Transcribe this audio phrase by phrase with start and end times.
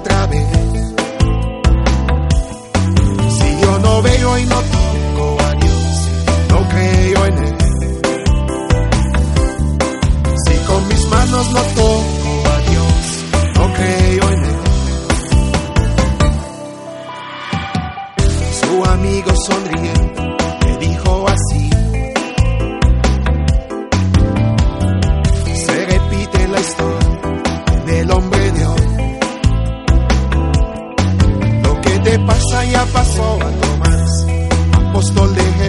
[0.00, 0.48] Otra vez:
[3.38, 6.08] Si yo no veo y no toco a Dios,
[6.48, 7.56] no creo en Él.
[10.44, 12.94] Si con mis manos no toco a Dios,
[13.56, 14.60] no creo en Él.
[18.60, 20.22] Su amigo sonriendo
[20.64, 21.70] le dijo así.
[25.66, 26.89] Se repite la historia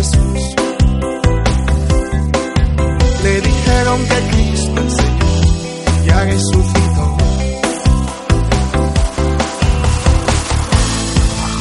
[0.00, 0.54] Jesús.
[3.22, 7.16] Le dijeron que Cristo el Señor ya resucitó.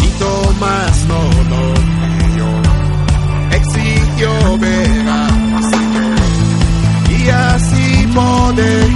[0.05, 1.63] Y Tomás no lo
[2.17, 2.51] creyó,
[3.59, 5.27] exigió ver a
[5.59, 6.15] Cristo,
[7.09, 8.88] y así poder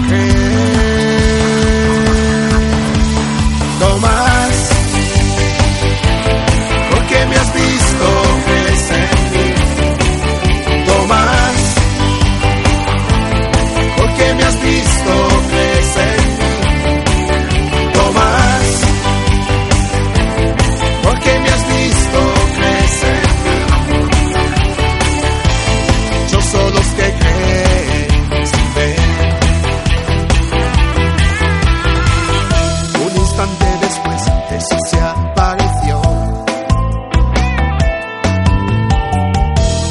[33.81, 36.01] Después Jesús se apareció.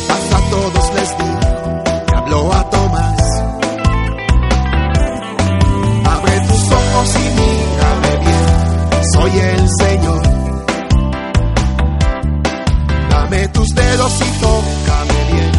[0.08, 3.42] Hasta todos les dijo, y habló a Tomás.
[6.04, 8.46] Abre tus ojos y mírame bien,
[9.14, 10.22] soy el Señor.
[13.10, 15.52] Dame tus dedos y tócame bien,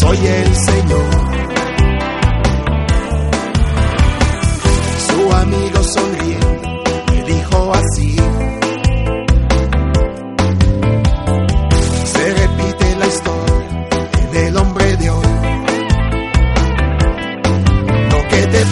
[0.00, 1.10] soy el Señor.
[5.06, 6.33] Su amigo sonriendo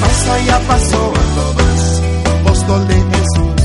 [0.02, 2.02] pasa ya pasó Tomás,
[2.36, 3.62] apóstol de Jesús.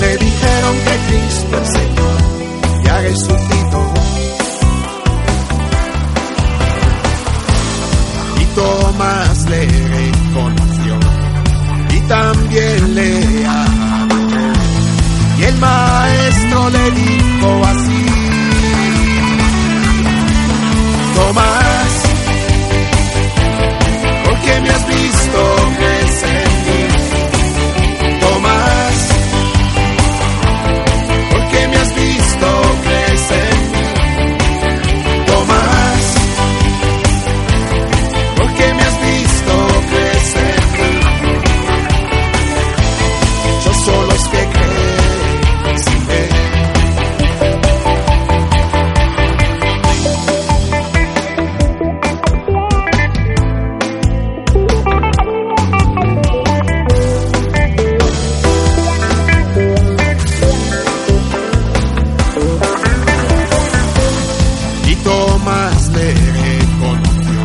[0.00, 2.16] Le dijeron que Cristo el Señor
[2.84, 3.82] ya resucitó.
[8.40, 10.94] Y Tomás le reconoció
[11.96, 13.46] y también le
[65.54, 67.42] Tomás le reconoció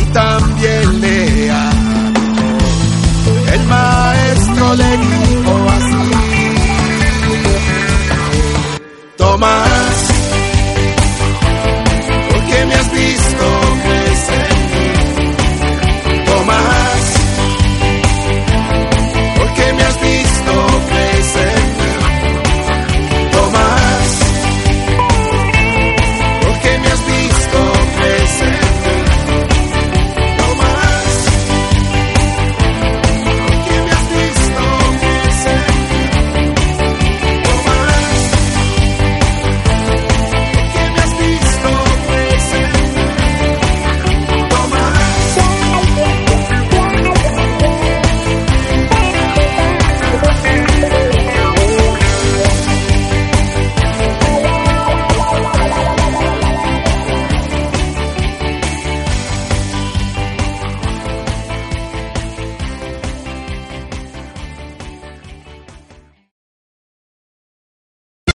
[0.00, 2.58] y también le amó.
[3.52, 6.04] El maestro le dijo así:
[9.18, 9.91] Tomás,